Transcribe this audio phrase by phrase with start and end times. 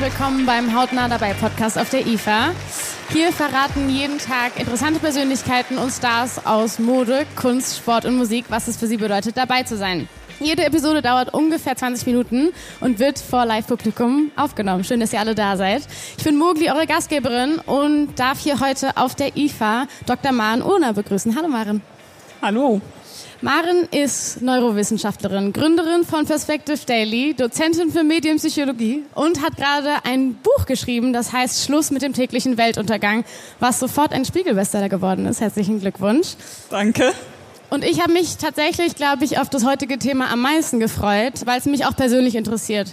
[0.00, 2.50] willkommen beim Hautnah dabei Podcast auf der IFA.
[3.10, 8.68] Hier verraten jeden Tag interessante Persönlichkeiten und Stars aus Mode, Kunst, Sport und Musik, was
[8.68, 10.08] es für sie bedeutet, dabei zu sein.
[10.38, 12.50] Jede Episode dauert ungefähr 20 Minuten
[12.80, 14.84] und wird vor Live-Publikum aufgenommen.
[14.84, 15.82] Schön, dass ihr alle da seid.
[16.16, 20.30] Ich bin Mogli, eure Gastgeberin und darf hier heute auf der IFA Dr.
[20.30, 21.34] Maren Urner begrüßen.
[21.36, 21.82] Hallo Maren.
[22.40, 22.80] Hallo.
[23.40, 30.66] Maren ist Neurowissenschaftlerin, Gründerin von Perspective Daily, Dozentin für Medienpsychologie und hat gerade ein Buch
[30.66, 33.24] geschrieben, das heißt Schluss mit dem täglichen Weltuntergang,
[33.60, 35.40] was sofort ein Spiegelbestseller geworden ist.
[35.40, 36.30] Herzlichen Glückwunsch.
[36.68, 37.12] Danke.
[37.70, 41.60] Und ich habe mich tatsächlich, glaube ich, auf das heutige Thema am meisten gefreut, weil
[41.60, 42.92] es mich auch persönlich interessiert.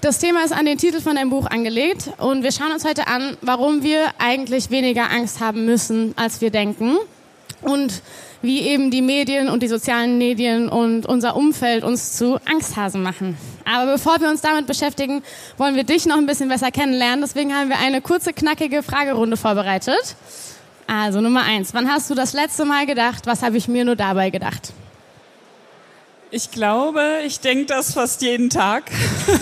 [0.00, 3.06] Das Thema ist an den Titel von deinem Buch angelegt und wir schauen uns heute
[3.06, 6.96] an, warum wir eigentlich weniger Angst haben müssen, als wir denken.
[7.64, 8.02] Und
[8.44, 13.38] wie eben die Medien und die sozialen Medien und unser Umfeld uns zu Angsthasen machen.
[13.64, 15.22] Aber bevor wir uns damit beschäftigen,
[15.56, 17.22] wollen wir dich noch ein bisschen besser kennenlernen.
[17.22, 20.16] Deswegen haben wir eine kurze, knackige Fragerunde vorbereitet.
[20.86, 23.96] Also Nummer eins, wann hast du das letzte Mal gedacht, was habe ich mir nur
[23.96, 24.74] dabei gedacht?
[26.36, 28.90] Ich glaube, ich denke das fast jeden Tag.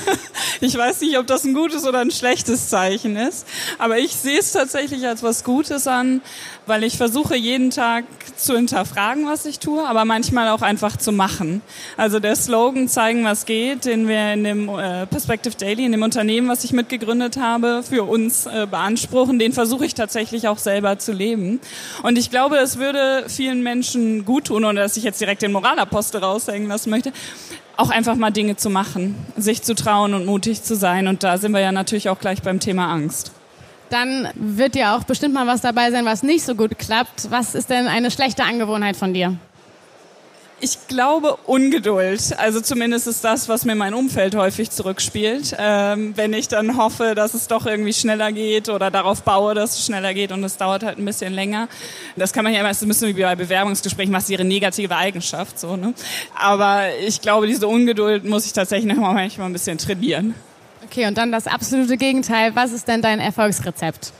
[0.60, 3.46] ich weiß nicht, ob das ein gutes oder ein schlechtes Zeichen ist,
[3.78, 6.20] aber ich sehe es tatsächlich als was Gutes an,
[6.66, 8.04] weil ich versuche jeden Tag
[8.36, 11.60] zu hinterfragen, was ich tue, aber manchmal auch einfach zu machen.
[11.96, 16.02] Also der Slogan zeigen, was geht, den wir in dem äh, Perspective Daily, in dem
[16.02, 20.98] Unternehmen, was ich mitgegründet habe, für uns äh, beanspruchen, den versuche ich tatsächlich auch selber
[20.98, 21.60] zu leben.
[22.02, 25.52] Und ich glaube, es würde vielen Menschen gut tun, ohne dass ich jetzt direkt den
[25.52, 27.12] Moralapostel raushängen lassen möchte,
[27.76, 31.08] auch einfach mal Dinge zu machen, sich zu trauen und mutig zu sein.
[31.08, 33.32] Und da sind wir ja natürlich auch gleich beim Thema Angst
[33.92, 37.30] dann wird ja auch bestimmt mal was dabei sein, was nicht so gut klappt.
[37.30, 39.36] Was ist denn eine schlechte Angewohnheit von dir?
[40.64, 42.38] Ich glaube Ungeduld.
[42.38, 45.56] Also zumindest ist das, was mir mein Umfeld häufig zurückspielt.
[45.58, 49.76] Ähm, wenn ich dann hoffe, dass es doch irgendwie schneller geht oder darauf baue, dass
[49.76, 51.68] es schneller geht und es dauert halt ein bisschen länger.
[52.14, 55.58] Das kann man ja immer, das müssen wir bei Bewerbungsgesprächen, was ist ihre negative Eigenschaft,
[55.58, 55.94] so, ne?
[56.40, 60.36] Aber ich glaube, diese Ungeduld muss ich tatsächlich noch manchmal ein bisschen trainieren.
[60.92, 62.54] Okay, und dann das absolute Gegenteil.
[62.54, 64.12] Was ist denn dein Erfolgsrezept?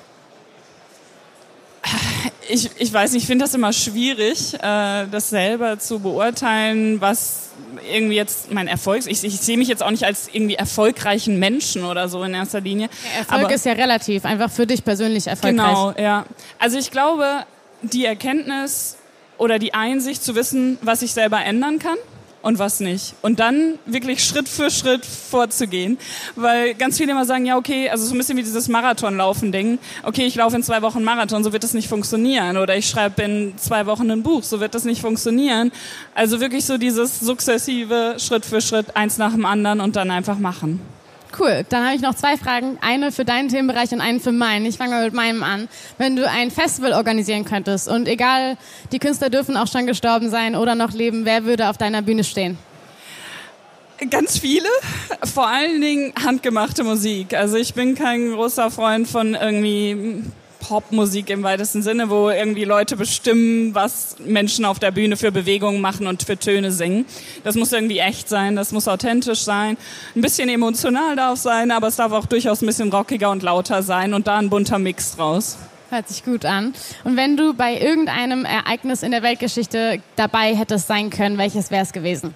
[2.49, 7.51] Ich, ich weiß nicht, ich finde das immer schwierig, äh, das selber zu beurteilen, was
[7.93, 11.85] irgendwie jetzt mein Erfolg ich, ich sehe mich jetzt auch nicht als irgendwie erfolgreichen Menschen
[11.85, 12.89] oder so in erster Linie.
[12.89, 15.67] Ja, Erfolg Aber, ist ja relativ, einfach für dich persönlich erfolgreich.
[15.67, 16.25] Genau, ja.
[16.59, 17.45] Also ich glaube,
[17.83, 18.97] die Erkenntnis
[19.37, 21.99] oder die Einsicht zu wissen, was ich selber ändern kann
[22.43, 23.15] und was nicht.
[23.23, 25.99] Und dann wirklich Schritt für Schritt vorzugehen.
[26.37, 29.79] Weil ganz viele immer sagen, ja, okay, also so ein bisschen wie dieses Marathonlaufen-Ding.
[30.03, 32.57] Okay, ich laufe in zwei Wochen Marathon, so wird das nicht funktionieren.
[32.57, 35.73] Oder ich schreibe in zwei Wochen ein Buch, so wird das nicht funktionieren.
[36.15, 40.39] Also wirklich so dieses sukzessive Schritt für Schritt, eins nach dem anderen und dann einfach
[40.39, 40.81] machen.
[41.39, 42.79] Cool, dann habe ich noch zwei Fragen.
[42.83, 44.67] Eine für deinen Themenbereich und eine für meinen.
[44.67, 45.69] Ich fange mal mit meinem an.
[45.97, 48.59] Wenn du ein Festival organisieren könntest und egal,
[48.93, 52.25] die Künstler dürfen auch schon gestorben sein oder noch leben, wer würde auf deiner Bühne
[52.25, 52.59] stehen?
[54.11, 54.69] Ganz viele,
[55.33, 57.35] vor allen Dingen handgemachte Musik.
[57.35, 60.25] Also ich bin kein großer Freund von irgendwie
[60.63, 65.81] Popmusik im weitesten Sinne, wo irgendwie Leute bestimmen, was Menschen auf der Bühne für Bewegungen
[65.81, 67.05] machen und für Töne singen.
[67.43, 69.77] Das muss irgendwie echt sein, das muss authentisch sein,
[70.15, 73.83] ein bisschen emotional darf sein, aber es darf auch durchaus ein bisschen rockiger und lauter
[73.83, 75.59] sein und da ein bunter Mix draus.
[75.91, 76.73] Hört sich gut an.
[77.05, 81.83] Und wenn du bei irgendeinem Ereignis in der Weltgeschichte dabei hättest sein können, welches wäre
[81.83, 82.35] es gewesen?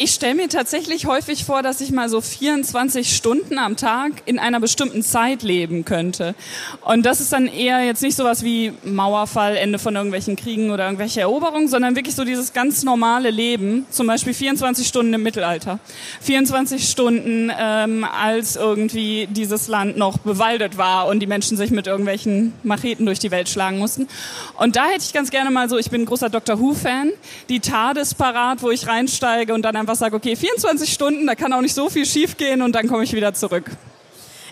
[0.00, 4.38] Ich stelle mir tatsächlich häufig vor, dass ich mal so 24 Stunden am Tag in
[4.38, 6.36] einer bestimmten Zeit leben könnte.
[6.84, 10.84] Und das ist dann eher jetzt nicht sowas wie Mauerfall, Ende von irgendwelchen Kriegen oder
[10.84, 13.86] irgendwelche Eroberungen, sondern wirklich so dieses ganz normale Leben.
[13.90, 15.80] Zum Beispiel 24 Stunden im Mittelalter.
[16.20, 21.88] 24 Stunden, ähm, als irgendwie dieses Land noch bewaldet war und die Menschen sich mit
[21.88, 24.06] irgendwelchen Macheten durch die Welt schlagen mussten.
[24.58, 27.10] Und da hätte ich ganz gerne mal so, ich bin ein großer Doctor Who-Fan,
[27.48, 31.52] die TARDIS parat, wo ich reinsteige und dann einfach sage, okay, 24 Stunden, da kann
[31.52, 33.70] auch nicht so viel schiefgehen und dann komme ich wieder zurück.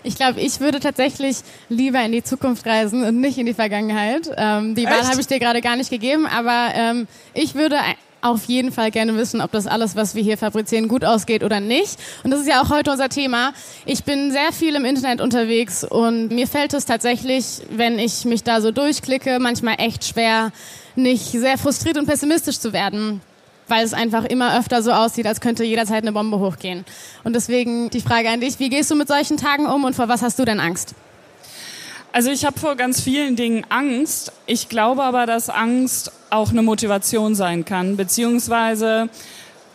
[0.03, 1.37] Ich glaube, ich würde tatsächlich
[1.69, 4.31] lieber in die Zukunft reisen und nicht in die Vergangenheit.
[4.35, 7.77] Ähm, die Wahl habe ich dir gerade gar nicht gegeben, aber ähm, ich würde
[8.21, 11.59] auf jeden Fall gerne wissen, ob das alles, was wir hier fabrizieren, gut ausgeht oder
[11.59, 11.99] nicht.
[12.23, 13.53] Und das ist ja auch heute unser Thema.
[13.85, 18.43] Ich bin sehr viel im Internet unterwegs und mir fällt es tatsächlich, wenn ich mich
[18.43, 20.51] da so durchklicke, manchmal echt schwer,
[20.95, 23.21] nicht sehr frustriert und pessimistisch zu werden
[23.67, 26.85] weil es einfach immer öfter so aussieht, als könnte jederzeit eine Bombe hochgehen.
[27.23, 30.07] Und deswegen die Frage an dich, wie gehst du mit solchen Tagen um und vor
[30.07, 30.95] was hast du denn Angst?
[32.11, 34.31] Also ich habe vor ganz vielen Dingen Angst.
[34.45, 39.09] Ich glaube aber, dass Angst auch eine Motivation sein kann, beziehungsweise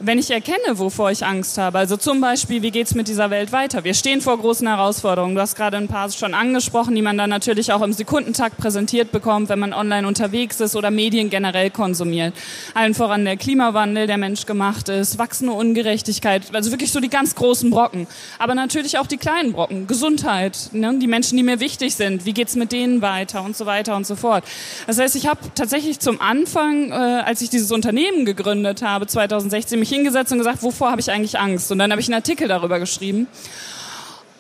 [0.04, 3.52] wenn ich erkenne, wovor ich Angst habe, also zum Beispiel, wie geht's mit dieser Welt
[3.52, 3.84] weiter?
[3.84, 5.36] Wir stehen vor großen Herausforderungen.
[5.36, 9.12] Du hast gerade ein paar schon angesprochen, die man dann natürlich auch im Sekundentakt präsentiert
[9.12, 12.34] bekommt, wenn man online unterwegs ist oder Medien generell konsumiert.
[12.74, 17.70] Allen voran der Klimawandel, der menschgemacht ist, wachsende Ungerechtigkeit, also wirklich so die ganz großen
[17.70, 18.08] Brocken.
[18.40, 20.98] Aber natürlich auch die kleinen Brocken, Gesundheit, ne?
[21.00, 24.06] die Menschen, die mir wichtig sind, wie geht's mit denen weiter und so weiter und
[24.06, 24.42] so fort.
[24.88, 29.78] Das heißt, ich habe tatsächlich zum Anfang, äh, als ich dieses Unternehmen gegründet habe, 2016,
[29.78, 31.70] mich hingesetzt und gesagt, wovor habe ich eigentlich Angst?
[31.70, 33.26] Und dann habe ich einen Artikel darüber geschrieben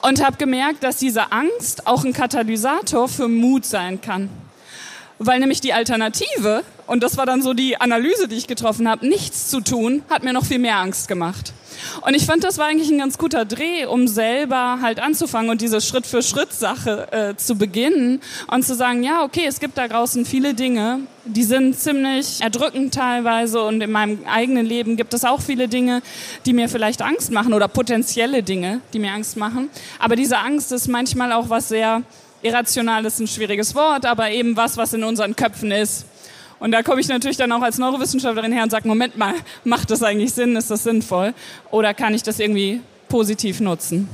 [0.02, 4.28] und habe gemerkt, dass diese Angst auch ein Katalysator für Mut sein kann.
[5.18, 9.06] Weil nämlich die Alternative, und das war dann so die Analyse, die ich getroffen habe,
[9.06, 11.52] nichts zu tun, hat mir noch viel mehr Angst gemacht.
[12.00, 15.60] Und ich fand, das war eigentlich ein ganz guter Dreh, um selber halt anzufangen und
[15.60, 20.54] diese Schritt-für-Schritt-Sache äh, zu beginnen und zu sagen, ja, okay, es gibt da draußen viele
[20.54, 25.68] Dinge, die sind ziemlich erdrückend teilweise und in meinem eigenen Leben gibt es auch viele
[25.68, 26.02] Dinge,
[26.46, 29.70] die mir vielleicht Angst machen oder potenzielle Dinge, die mir Angst machen.
[29.98, 32.02] Aber diese Angst ist manchmal auch was sehr
[32.42, 36.06] irrational ist ein schwieriges Wort, aber eben was, was in unseren Köpfen ist.
[36.62, 39.90] Und da komme ich natürlich dann auch als Neurowissenschaftlerin her und sage, Moment mal, macht
[39.90, 40.54] das eigentlich Sinn?
[40.54, 41.34] Ist das sinnvoll?
[41.72, 44.08] Oder kann ich das irgendwie positiv nutzen?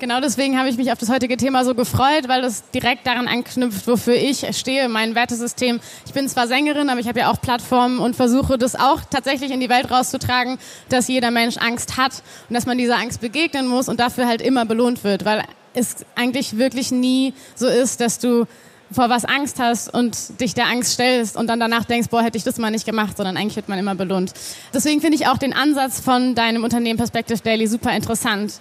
[0.00, 3.28] Genau deswegen habe ich mich auf das heutige Thema so gefreut, weil das direkt daran
[3.28, 5.78] anknüpft, wofür ich stehe, mein Wertesystem.
[6.04, 9.52] Ich bin zwar Sängerin, aber ich habe ja auch Plattformen und versuche das auch tatsächlich
[9.52, 10.58] in die Welt rauszutragen,
[10.88, 14.42] dass jeder Mensch Angst hat und dass man dieser Angst begegnen muss und dafür halt
[14.42, 15.44] immer belohnt wird, weil
[15.74, 18.46] es eigentlich wirklich nie so ist, dass du
[18.90, 22.38] vor was Angst hast und dich der Angst stellst und dann danach denkst, boah, hätte
[22.38, 24.32] ich das mal nicht gemacht, sondern eigentlich wird man immer belohnt.
[24.72, 28.54] Deswegen finde ich auch den Ansatz von deinem Unternehmen Perspective Daily super interessant.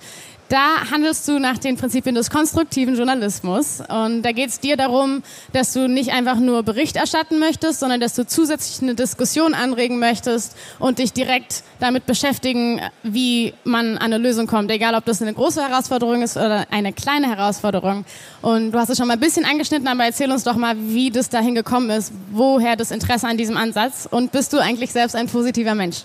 [0.49, 3.81] Da handelst du nach den Prinzipien des konstruktiven Journalismus.
[3.87, 7.99] Und da geht es dir darum, dass du nicht einfach nur Bericht erstatten möchtest, sondern
[7.99, 14.13] dass du zusätzlich eine Diskussion anregen möchtest und dich direkt damit beschäftigen, wie man an
[14.13, 14.69] eine Lösung kommt.
[14.69, 18.05] Egal, ob das eine große Herausforderung ist oder eine kleine Herausforderung.
[18.41, 21.09] Und du hast es schon mal ein bisschen angeschnitten, aber erzähl uns doch mal, wie
[21.09, 22.11] das dahin gekommen ist.
[22.31, 24.07] Woher das Interesse an diesem Ansatz?
[24.09, 26.03] Und bist du eigentlich selbst ein positiver Mensch?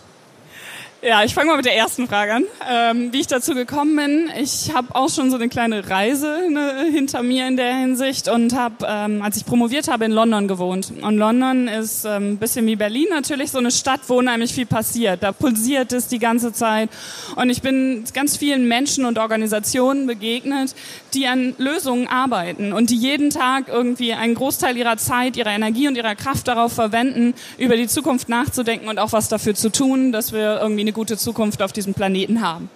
[1.00, 4.32] Ja, ich fange mal mit der ersten Frage an, ähm, wie ich dazu gekommen bin.
[4.42, 8.52] Ich habe auch schon so eine kleine Reise ne, hinter mir in der Hinsicht und
[8.52, 10.92] habe, ähm, als ich promoviert habe, in London gewohnt.
[11.00, 15.22] Und London ist ähm, bisschen wie Berlin natürlich so eine Stadt, wo unheimlich viel passiert.
[15.22, 16.90] Da pulsiert es die ganze Zeit.
[17.36, 20.74] Und ich bin ganz vielen Menschen und Organisationen begegnet,
[21.14, 25.86] die an Lösungen arbeiten und die jeden Tag irgendwie einen Großteil ihrer Zeit, ihrer Energie
[25.86, 30.10] und ihrer Kraft darauf verwenden, über die Zukunft nachzudenken und auch was dafür zu tun,
[30.10, 32.70] dass wir irgendwie eine gute Zukunft auf diesem Planeten haben.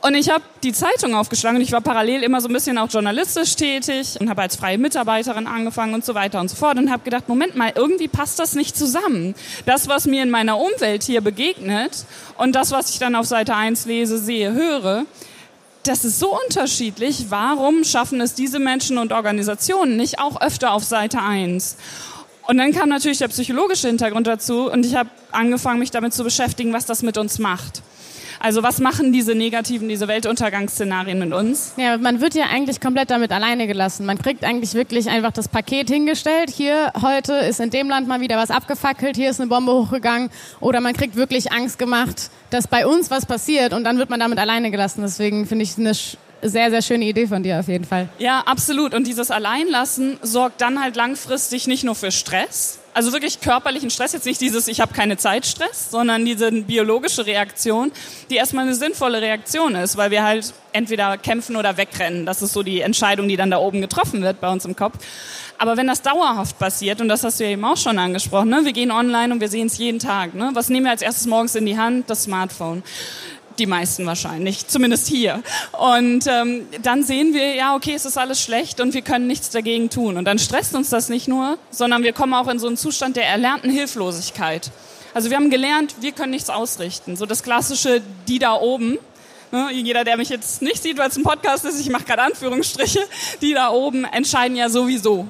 [0.00, 2.88] Und ich habe die Zeitung aufgeschlagen und ich war parallel immer so ein bisschen auch
[2.88, 6.92] journalistisch tätig und habe als freie Mitarbeiterin angefangen und so weiter und so fort und
[6.92, 9.34] habe gedacht, Moment mal, irgendwie passt das nicht zusammen.
[9.64, 12.04] Das, was mir in meiner Umwelt hier begegnet
[12.38, 15.06] und das, was ich dann auf Seite 1 lese, sehe, höre,
[15.82, 17.26] das ist so unterschiedlich.
[17.30, 21.78] Warum schaffen es diese Menschen und Organisationen nicht auch öfter auf Seite 1?
[22.46, 26.24] Und dann kam natürlich der psychologische Hintergrund dazu und ich habe angefangen, mich damit zu
[26.24, 27.82] beschäftigen, was das mit uns macht.
[28.38, 31.72] Also was machen diese negativen, diese Weltuntergangsszenarien mit uns?
[31.76, 34.06] Ja, man wird ja eigentlich komplett damit alleine gelassen.
[34.06, 36.50] Man kriegt eigentlich wirklich einfach das Paket hingestellt.
[36.50, 40.30] Hier heute ist in dem Land mal wieder was abgefackelt, hier ist eine Bombe hochgegangen.
[40.60, 44.20] Oder man kriegt wirklich Angst gemacht, dass bei uns was passiert und dann wird man
[44.20, 45.02] damit alleine gelassen.
[45.02, 45.94] Deswegen finde ich eine
[46.42, 48.08] sehr, sehr schöne Idee von dir auf jeden Fall.
[48.18, 48.94] Ja, absolut.
[48.94, 54.14] Und dieses Alleinlassen sorgt dann halt langfristig nicht nur für Stress, also wirklich körperlichen Stress,
[54.14, 57.92] jetzt nicht dieses Ich habe keine Zeit Stress, sondern diese biologische Reaktion,
[58.30, 62.24] die erstmal eine sinnvolle Reaktion ist, weil wir halt entweder kämpfen oder wegrennen.
[62.24, 64.96] Das ist so die Entscheidung, die dann da oben getroffen wird bei uns im Kopf.
[65.58, 68.60] Aber wenn das dauerhaft passiert, und das hast du ja eben auch schon angesprochen, ne?
[68.64, 70.34] wir gehen online und wir sehen es jeden Tag.
[70.34, 70.50] Ne?
[70.54, 72.08] Was nehmen wir als erstes morgens in die Hand?
[72.08, 72.82] Das Smartphone
[73.58, 75.42] die meisten wahrscheinlich, zumindest hier.
[75.72, 79.50] Und ähm, dann sehen wir, ja, okay, es ist alles schlecht und wir können nichts
[79.50, 80.16] dagegen tun.
[80.16, 83.16] Und dann stresst uns das nicht nur, sondern wir kommen auch in so einen Zustand
[83.16, 84.70] der erlernten Hilflosigkeit.
[85.14, 87.16] Also wir haben gelernt, wir können nichts ausrichten.
[87.16, 88.98] So das klassische, die da oben.
[89.52, 92.22] Ne, jeder, der mich jetzt nicht sieht, weil es ein Podcast ist, ich mache gerade
[92.22, 93.00] Anführungsstriche,
[93.40, 95.28] die da oben entscheiden ja sowieso.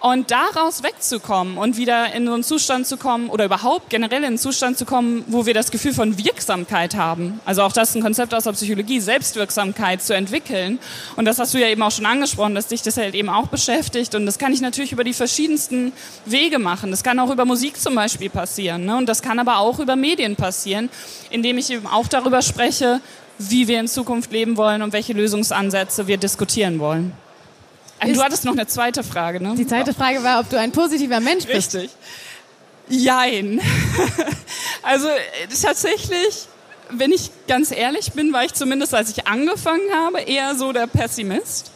[0.00, 4.26] Und daraus wegzukommen und wieder in so einen Zustand zu kommen oder überhaupt generell in
[4.26, 7.40] einen Zustand zu kommen, wo wir das Gefühl von Wirksamkeit haben.
[7.44, 10.78] Also auch das ist ein Konzept aus der Psychologie, Selbstwirksamkeit zu entwickeln.
[11.16, 13.48] Und das hast du ja eben auch schon angesprochen, dass dich das halt eben auch
[13.48, 14.14] beschäftigt.
[14.14, 15.92] Und das kann ich natürlich über die verschiedensten
[16.26, 16.92] Wege machen.
[16.92, 18.84] Das kann auch über Musik zum Beispiel passieren.
[18.84, 18.96] Ne?
[18.96, 20.90] Und das kann aber auch über Medien passieren,
[21.30, 23.00] indem ich eben auch darüber spreche,
[23.38, 27.12] wie wir in Zukunft leben wollen und welche Lösungsansätze wir diskutieren wollen.
[28.06, 29.54] Ist du hattest noch eine zweite Frage, ne?
[29.56, 31.74] Die zweite Frage war, ob du ein positiver Mensch bist.
[31.74, 31.90] Richtig.
[32.88, 33.60] Jein.
[34.80, 35.08] Also
[35.62, 36.46] tatsächlich,
[36.88, 40.86] wenn ich ganz ehrlich bin, war ich zumindest, als ich angefangen habe, eher so der
[40.86, 41.72] Pessimist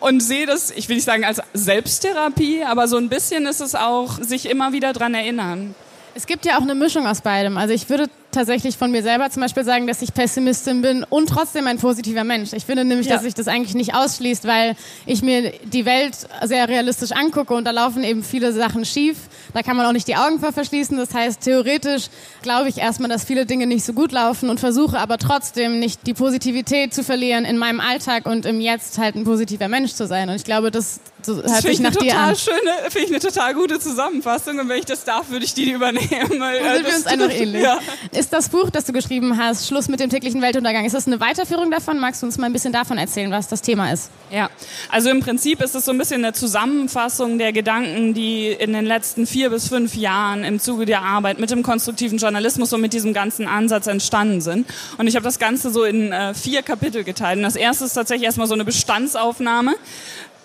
[0.00, 3.74] und sehe das, ich will nicht sagen als Selbsttherapie, aber so ein bisschen ist es
[3.74, 5.74] auch, sich immer wieder dran erinnern.
[6.14, 7.58] Es gibt ja auch eine Mischung aus beidem.
[7.58, 11.28] Also ich würde tatsächlich von mir selber zum Beispiel sagen, dass ich Pessimistin bin und
[11.28, 12.52] trotzdem ein positiver Mensch.
[12.52, 13.14] Ich finde nämlich, ja.
[13.14, 17.64] dass sich das eigentlich nicht ausschließt, weil ich mir die Welt sehr realistisch angucke und
[17.64, 19.16] da laufen eben viele Sachen schief.
[19.54, 20.96] Da kann man auch nicht die Augen vor verschließen.
[20.96, 22.08] Das heißt, theoretisch
[22.42, 26.06] glaube ich erstmal, dass viele Dinge nicht so gut laufen und versuche aber trotzdem nicht
[26.06, 30.06] die Positivität zu verlieren in meinem Alltag und im Jetzt halt ein positiver Mensch zu
[30.06, 30.28] sein.
[30.28, 32.36] Und ich glaube, das so hört sich nach dir an.
[32.36, 35.72] Schöne, finde ich eine total gute Zusammenfassung und wenn ich das darf, würde ich die
[35.72, 36.06] übernehmen.
[36.10, 37.62] Äh, sind wir uns einfach ähnlich.
[37.62, 37.78] Ja.
[38.26, 41.20] Ist das Buch, das du geschrieben hast, Schluss mit dem täglichen Weltuntergang, ist das eine
[41.20, 42.00] Weiterführung davon?
[42.00, 44.10] Magst du uns mal ein bisschen davon erzählen, was das Thema ist?
[44.32, 44.50] Ja,
[44.90, 48.84] also im Prinzip ist es so ein bisschen eine Zusammenfassung der Gedanken, die in den
[48.84, 52.94] letzten vier bis fünf Jahren im Zuge der Arbeit mit dem konstruktiven Journalismus und mit
[52.94, 54.66] diesem ganzen Ansatz entstanden sind.
[54.98, 57.36] Und ich habe das Ganze so in äh, vier Kapitel geteilt.
[57.36, 59.76] Und das erste ist tatsächlich erstmal so eine Bestandsaufnahme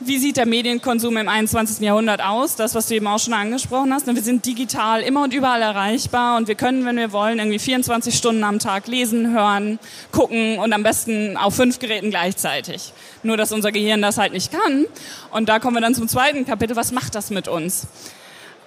[0.06, 1.80] wie sieht der Medienkonsum im 21.
[1.80, 2.56] Jahrhundert aus?
[2.56, 4.08] Das, was du eben auch schon angesprochen hast.
[4.08, 8.16] Wir sind digital immer und überall erreichbar und wir können, wenn wir wollen, irgendwie 24
[8.16, 9.80] Stunden am Tag lesen, hören,
[10.12, 12.94] gucken und am besten auf fünf Geräten gleichzeitig.
[13.24, 14.86] Nur, dass unser Gehirn das halt nicht kann.
[15.32, 16.76] Und da kommen wir dann zum zweiten Kapitel.
[16.76, 17.88] Was macht das mit uns?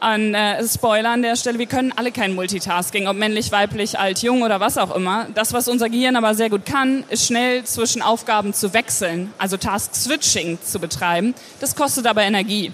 [0.04, 4.18] An äh, Spoiler an der Stelle, wir können alle kein Multitasking, ob männlich, weiblich, alt,
[4.20, 5.26] jung oder was auch immer.
[5.34, 9.56] Das, was unser Gehirn aber sehr gut kann, ist schnell zwischen Aufgaben zu wechseln, also
[9.56, 11.34] Task-Switching zu betreiben.
[11.58, 12.70] Das kostet aber Energie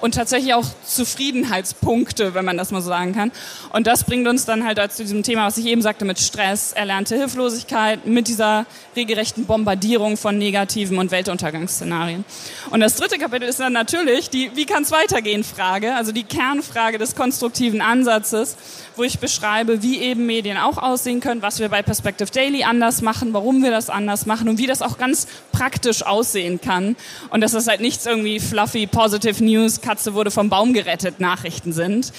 [0.00, 3.32] und tatsächlich auch Zufriedenheitspunkte, wenn man das mal so sagen kann.
[3.72, 6.72] Und das bringt uns dann halt zu diesem Thema, was ich eben sagte, mit Stress,
[6.72, 8.66] erlernte Hilflosigkeit, mit dieser
[8.96, 12.24] regelrechten Bombardierung von negativen und Weltuntergangsszenarien.
[12.70, 16.24] Und das dritte Kapitel ist dann natürlich die Wie kann es weitergehen Frage, also die
[16.24, 18.56] Kernfrage des konstruktiven Ansatzes,
[18.96, 23.02] wo ich beschreibe, wie eben Medien auch aussehen können, was wir bei Perspective Daily anders
[23.02, 26.96] machen, warum wir das anders machen und wie das auch ganz praktisch aussehen kann.
[27.30, 31.72] Und dass das halt nichts irgendwie fluffy, positive News, Katze wurde vom Baum gerettet Nachrichten
[31.72, 32.12] sind.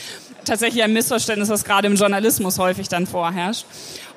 [0.44, 3.66] Tatsächlich ein Missverständnis, was gerade im Journalismus häufig dann vorherrscht.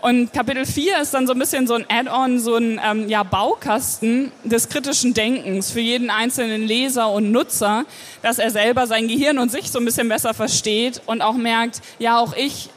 [0.02, 3.22] Und Kapitel 4 ist dann so ein bisschen so ein Add-on, so ein ähm, ja,
[3.22, 7.84] Baukasten des kritischen Denkens für jeden einzelnen Leser und Nutzer,
[8.22, 11.80] dass er selber sein Gehirn und sich so ein bisschen besser versteht und auch merkt,
[12.00, 12.70] ja, auch ich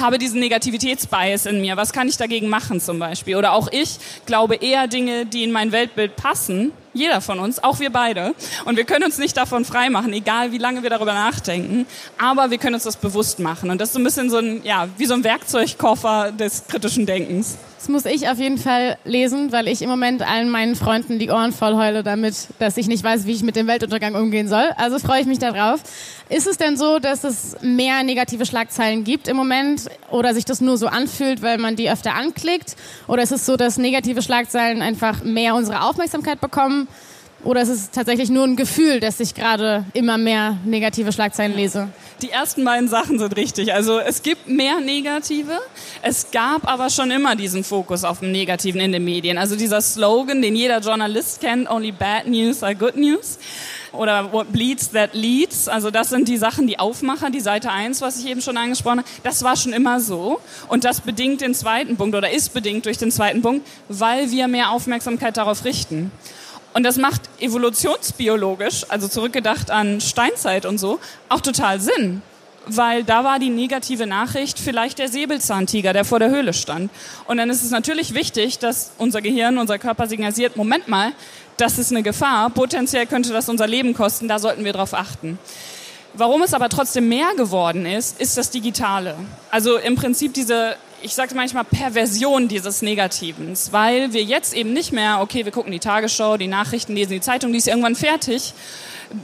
[0.00, 1.76] habe diesen Negativitätsbias in mir.
[1.76, 3.36] Was kann ich dagegen machen zum Beispiel?
[3.36, 6.72] Oder auch ich glaube eher Dinge, die in mein Weltbild passen.
[6.94, 8.34] Jeder von uns, auch wir beide.
[8.64, 11.86] Und wir können uns nicht davon freimachen, egal wie lange wir darüber nachdenken.
[12.18, 13.70] Aber wir können uns das bewusst machen.
[13.70, 17.04] Und das ist so ein bisschen so ein, ja, wie so ein Werkzeugkoffer des kritischen
[17.04, 17.58] Denkens.
[17.84, 21.28] Das muss ich auf jeden Fall lesen, weil ich im Moment allen meinen Freunden die
[21.28, 24.64] Ohren voll heule damit, dass ich nicht weiß, wie ich mit dem Weltuntergang umgehen soll.
[24.78, 25.82] Also freue ich mich darauf.
[26.30, 30.62] Ist es denn so, dass es mehr negative Schlagzeilen gibt im Moment oder sich das
[30.62, 32.74] nur so anfühlt, weil man die öfter anklickt?
[33.06, 36.88] Oder ist es so, dass negative Schlagzeilen einfach mehr unsere Aufmerksamkeit bekommen?
[37.44, 41.88] Oder ist es tatsächlich nur ein Gefühl, dass ich gerade immer mehr negative Schlagzeilen lese?
[42.22, 43.74] Die ersten beiden Sachen sind richtig.
[43.74, 45.60] Also es gibt mehr Negative.
[46.00, 49.36] Es gab aber schon immer diesen Fokus auf dem Negativen in den Medien.
[49.36, 53.38] Also dieser Slogan, den jeder Journalist kennt, only bad news are good news.
[53.92, 55.68] Oder what bleeds that leads.
[55.68, 59.00] Also das sind die Sachen, die Aufmacher, die Seite 1, was ich eben schon angesprochen
[59.00, 59.08] habe.
[59.22, 60.40] Das war schon immer so.
[60.68, 64.48] Und das bedingt den zweiten Punkt oder ist bedingt durch den zweiten Punkt, weil wir
[64.48, 66.10] mehr Aufmerksamkeit darauf richten.
[66.74, 72.20] Und das macht evolutionsbiologisch, also zurückgedacht an Steinzeit und so, auch total Sinn.
[72.66, 76.90] Weil da war die negative Nachricht vielleicht der Säbelzahntiger, der vor der Höhle stand.
[77.26, 81.12] Und dann ist es natürlich wichtig, dass unser Gehirn, unser Körper signalisiert, Moment mal,
[81.58, 85.38] das ist eine Gefahr, potenziell könnte das unser Leben kosten, da sollten wir drauf achten.
[86.14, 89.14] Warum es aber trotzdem mehr geworden ist, ist das Digitale.
[89.50, 94.90] Also im Prinzip diese ich sage manchmal, Perversion dieses Negativens, weil wir jetzt eben nicht
[94.90, 98.54] mehr, okay, wir gucken die Tagesschau, die Nachrichten, lesen die Zeitung, die ist irgendwann fertig,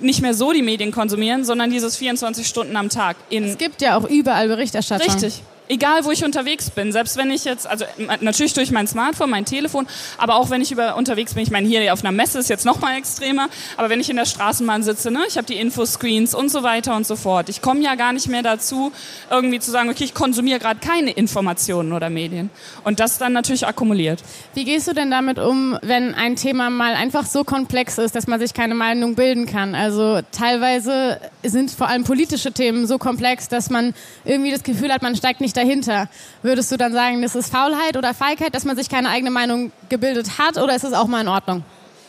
[0.01, 3.17] nicht mehr so die Medien konsumieren, sondern dieses 24 Stunden am Tag.
[3.31, 5.11] In es gibt ja auch überall Berichterstattung.
[5.11, 7.85] Richtig egal wo ich unterwegs bin, selbst wenn ich jetzt, also
[8.21, 9.87] natürlich durch mein Smartphone, mein Telefon,
[10.19, 12.67] aber auch wenn ich über, unterwegs bin, ich meine hier auf einer Messe ist jetzt
[12.67, 16.35] noch mal extremer, aber wenn ich in der Straßenbahn sitze, ne, ich habe die Infoscreens
[16.35, 17.49] und so weiter und so fort.
[17.49, 18.91] Ich komme ja gar nicht mehr dazu,
[19.31, 22.51] irgendwie zu sagen, okay, ich konsumiere gerade keine Informationen oder Medien.
[22.83, 24.23] Und das dann natürlich akkumuliert.
[24.55, 28.27] Wie gehst du denn damit um, wenn ein Thema mal einfach so komplex ist, dass
[28.27, 29.77] man sich keine Meinung bilden kann?
[29.77, 35.03] Also teilweise sind vor allem politische Themen so komplex, dass man irgendwie das Gefühl hat,
[35.03, 36.09] man steigt nicht dahinter.
[36.43, 39.73] Würdest du dann sagen, das ist Faulheit oder Feigheit, dass man sich keine eigene Meinung
[39.89, 41.63] gebildet hat oder ist es auch mal in Ordnung?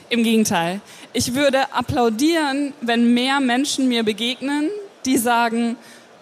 [0.10, 0.82] Im Gegenteil.
[1.14, 4.70] Ich würde applaudieren, wenn mehr Menschen mir begegnen,
[5.06, 5.78] die sagen,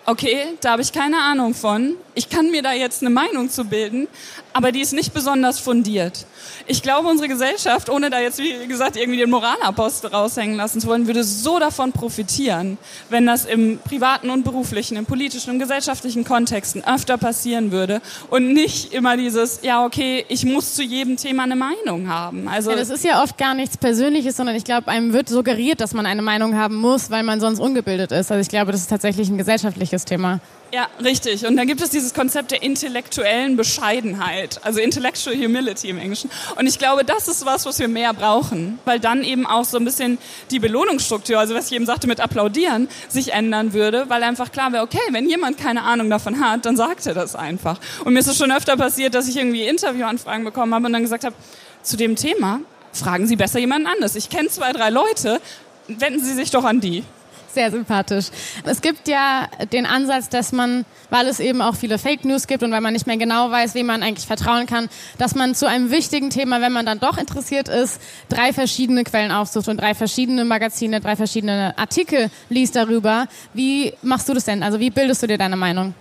[0.05, 1.95] okay, da habe ich keine Ahnung von.
[2.15, 4.07] Ich kann mir da jetzt eine Meinung zu bilden,
[4.53, 6.25] aber die ist nicht besonders fundiert.
[6.67, 10.87] Ich glaube, unsere Gesellschaft, ohne da jetzt, wie gesagt, irgendwie den Moralapostel raushängen lassen zu
[10.87, 12.77] wollen, würde so davon profitieren,
[13.09, 18.53] wenn das im privaten und beruflichen, im politischen und gesellschaftlichen Kontexten öfter passieren würde und
[18.53, 22.47] nicht immer dieses, ja, okay, ich muss zu jedem Thema eine Meinung haben.
[22.47, 25.81] Also ja, das ist ja oft gar nichts Persönliches, sondern ich glaube, einem wird suggeriert,
[25.81, 28.31] dass man eine Meinung haben muss, weil man sonst ungebildet ist.
[28.31, 30.39] Also ich glaube, das ist tatsächlich ein gesellschaftliches Thema.
[30.71, 31.47] Ja, richtig.
[31.47, 36.29] Und dann gibt es dieses Konzept der intellektuellen Bescheidenheit, also Intellectual Humility im Englischen.
[36.57, 39.77] Und ich glaube, das ist was, was wir mehr brauchen, weil dann eben auch so
[39.77, 40.19] ein bisschen
[40.51, 44.71] die Belohnungsstruktur, also was ich eben sagte mit Applaudieren, sich ändern würde, weil einfach klar
[44.71, 47.79] wäre, okay, wenn jemand keine Ahnung davon hat, dann sagt er das einfach.
[48.05, 51.01] Und mir ist es schon öfter passiert, dass ich irgendwie Interviewanfragen bekommen habe und dann
[51.01, 51.35] gesagt habe,
[51.81, 52.59] zu dem Thema
[52.93, 54.15] fragen Sie besser jemanden anders.
[54.15, 55.41] Ich kenne zwei, drei Leute,
[55.87, 57.03] wenden Sie sich doch an die.
[57.53, 58.27] Sehr sympathisch.
[58.63, 62.61] Es gibt ja den Ansatz, dass man, weil es eben auch viele Fake News gibt
[62.61, 64.87] und weil man nicht mehr genau weiß, wem man eigentlich vertrauen kann,
[65.17, 69.31] dass man zu einem wichtigen Thema, wenn man dann doch interessiert ist, drei verschiedene Quellen
[69.31, 73.27] aufsucht und drei verschiedene Magazine, drei verschiedene Artikel liest darüber.
[73.53, 74.61] Wie machst du das denn?
[74.61, 75.95] Also wie bildest du dir deine Meinung?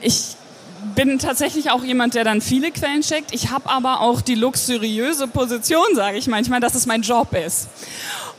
[0.00, 0.36] Ich
[0.94, 3.34] bin tatsächlich auch jemand, der dann viele Quellen checkt.
[3.34, 7.68] Ich habe aber auch die luxuriöse Position, sage ich manchmal, dass es mein Job ist.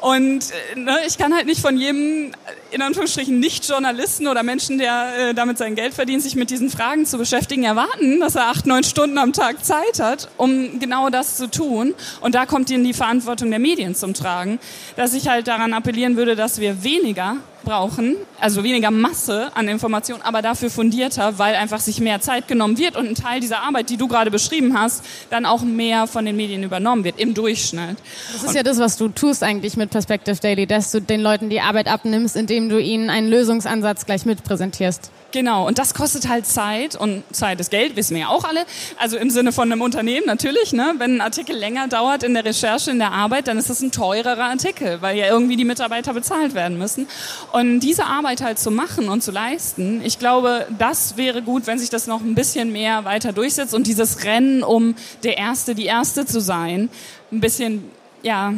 [0.02, 2.32] Und äh, ne, ich kann halt nicht von jedem,
[2.72, 7.06] in Anführungsstrichen, Nicht-Journalisten oder Menschen, der äh, damit sein Geld verdient, sich mit diesen Fragen
[7.06, 11.38] zu beschäftigen, erwarten, dass er acht, neun Stunden am Tag Zeit hat, um genau das
[11.38, 11.94] zu tun.
[12.20, 14.60] Und da kommt ihnen die Verantwortung der Medien zum Tragen,
[14.96, 20.22] dass ich halt daran appellieren würde, dass wir weniger brauchen, also weniger Masse an Informationen,
[20.22, 23.90] aber dafür fundierter, weil einfach sich mehr Zeit genommen wird und ein Teil dieser Arbeit,
[23.90, 27.98] die du gerade beschrieben hast, dann auch mehr von den Medien übernommen wird im Durchschnitt.
[28.34, 31.22] Das ist und ja das, was du tust eigentlich mit Perspective Daily, dass du den
[31.22, 35.12] Leuten die Arbeit abnimmst, indem du ihnen einen Lösungsansatz gleich mitpräsentierst.
[35.32, 38.66] Genau, und das kostet halt Zeit und Zeit ist Geld, wissen wir ja auch alle.
[38.98, 40.96] Also im Sinne von einem Unternehmen natürlich, ne?
[40.98, 43.92] wenn ein Artikel länger dauert in der Recherche, in der Arbeit, dann ist das ein
[43.92, 47.08] teurerer Artikel, weil ja irgendwie die Mitarbeiter bezahlt werden müssen.
[47.54, 51.80] Und diese Arbeit halt zu machen und zu leisten, ich glaube, das wäre gut, wenn
[51.80, 55.86] sich das noch ein bisschen mehr weiter durchsetzt und dieses Rennen um der Erste, die
[55.86, 56.90] Erste zu sein,
[57.32, 57.84] ein bisschen
[58.24, 58.54] ja,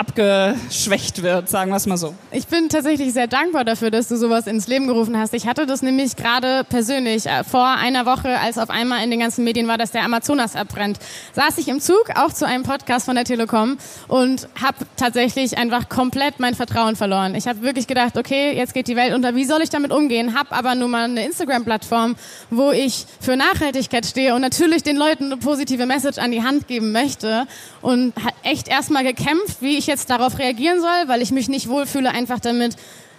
[0.00, 2.14] abgeschwächt wird, sagen wir es mal so.
[2.30, 5.34] Ich bin tatsächlich sehr dankbar dafür, dass du sowas ins Leben gerufen hast.
[5.34, 9.20] Ich hatte das nämlich gerade persönlich äh, vor einer Woche, als auf einmal in den
[9.20, 10.98] ganzen Medien war, dass der Amazonas abbrennt.
[11.34, 13.76] Saß ich im Zug, auch zu einem Podcast von der Telekom
[14.08, 17.34] und habe tatsächlich einfach komplett mein Vertrauen verloren.
[17.34, 20.34] Ich habe wirklich gedacht, okay, jetzt geht die Welt unter, wie soll ich damit umgehen?
[20.34, 22.16] Hab aber nun mal eine Instagram-Plattform,
[22.48, 26.68] wo ich für Nachhaltigkeit stehe und natürlich den Leuten eine positive Message an die Hand
[26.68, 27.46] geben möchte
[27.82, 32.10] und echt erstmal gekämpft, wie ich jetzt darauf reagieren soll, weil ich mich nicht wohlfühle,
[32.10, 32.76] einfach damit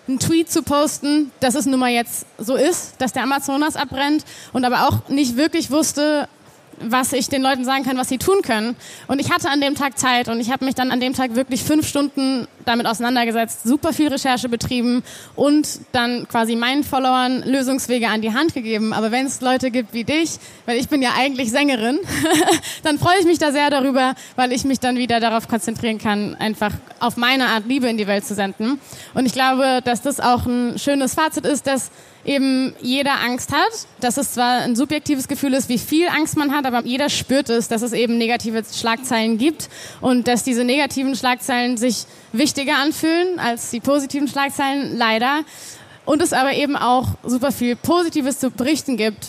[0.08, 4.26] einen Tweet zu posten, dass es nun mal jetzt so ist, dass der Amazonas abbrennt
[4.52, 6.28] und aber auch nicht wirklich wusste,
[6.84, 8.76] was ich den Leuten sagen kann, was sie tun können.
[9.08, 11.36] Und ich hatte an dem Tag Zeit und ich habe mich dann an dem Tag
[11.36, 15.04] wirklich fünf Stunden damit auseinandergesetzt, super viel Recherche betrieben
[15.36, 18.94] und dann quasi meinen Followern Lösungswege an die Hand gegeben.
[18.94, 22.00] Aber wenn es Leute gibt wie dich, weil ich bin ja eigentlich Sängerin,
[22.84, 26.36] dann freue ich mich da sehr darüber, weil ich mich dann wieder darauf konzentrieren kann,
[26.36, 28.80] einfach auf meine Art Liebe in die Welt zu senden.
[29.14, 31.92] Und ich glaube, dass das auch ein schönes Fazit ist, dass
[32.26, 36.54] eben jeder Angst hat, dass es zwar ein subjektives Gefühl ist, wie viel Angst man
[36.54, 39.70] hat, aber jeder spürt es, dass es eben negative Schlagzeilen gibt
[40.02, 45.42] und dass diese negativen Schlagzeilen sich wichtiger anfühlen als die positiven Schlagzeilen, leider.
[46.06, 49.28] Und es aber eben auch super viel Positives zu berichten gibt.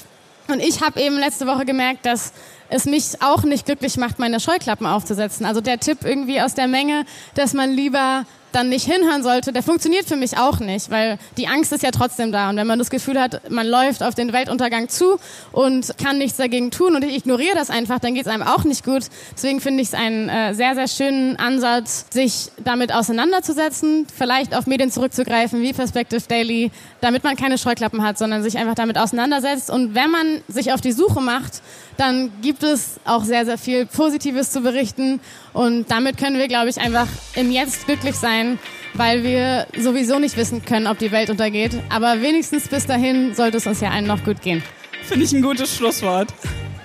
[0.49, 2.33] Und ich habe eben letzte Woche gemerkt, dass
[2.69, 5.45] es mich auch nicht glücklich macht, meine Scheuklappen aufzusetzen.
[5.47, 9.63] Also der Tipp irgendwie aus der Menge, dass man lieber dann nicht hinhören sollte, der
[9.63, 12.51] funktioniert für mich auch nicht, weil die Angst ist ja trotzdem da.
[12.51, 15.19] Und wenn man das Gefühl hat, man läuft auf den Weltuntergang zu
[15.53, 18.65] und kann nichts dagegen tun und ich ignoriere das einfach, dann geht es einem auch
[18.65, 19.05] nicht gut.
[19.35, 24.67] Deswegen finde ich es einen äh, sehr, sehr schönen Ansatz, sich damit auseinanderzusetzen, vielleicht auf
[24.67, 29.71] Medien zurückzugreifen wie Perspective Daily, damit man keine Scheuklappen hat, sondern sich einfach damit auseinandersetzt.
[29.71, 31.63] Und wenn man sich auf die Suche macht,
[32.03, 35.21] dann gibt es auch sehr, sehr viel Positives zu berichten.
[35.53, 38.59] Und damit können wir, glaube ich, einfach im Jetzt glücklich sein,
[38.95, 41.79] weil wir sowieso nicht wissen können, ob die Welt untergeht.
[41.91, 44.65] Aber wenigstens bis dahin sollte es uns ja allen noch gut gehen.
[45.05, 46.29] Finde ich ein gutes Schlusswort.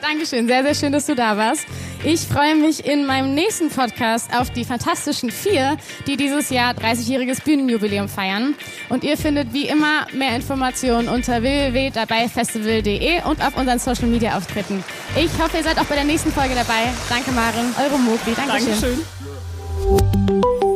[0.01, 1.65] Dankeschön, sehr, sehr schön, dass du da warst.
[2.03, 7.43] Ich freue mich in meinem nächsten Podcast auf die Fantastischen Vier, die dieses Jahr 30-jähriges
[7.43, 8.55] Bühnenjubiläum feiern.
[8.89, 14.83] Und ihr findet wie immer mehr Informationen unter www.dabeifestival.de und auf unseren Social Media Auftritten.
[15.15, 16.89] Ich hoffe, ihr seid auch bei der nächsten Folge dabei.
[17.09, 17.73] Danke, Maren.
[17.83, 18.33] Eure Mogli.
[18.35, 19.03] Dankeschön.
[19.89, 20.66] Dankeschön.